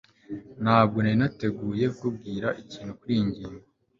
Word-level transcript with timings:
ntabwo 0.63 0.97
nari 0.99 1.17
nateguye 1.21 1.85
kukubwira 1.89 2.47
ikintu 2.61 2.91
kuriyi 2.99 3.23
ngingo 3.29 3.63